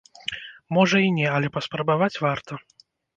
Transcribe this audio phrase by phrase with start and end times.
[0.75, 2.59] Можа і не, але паспрабаваць варта.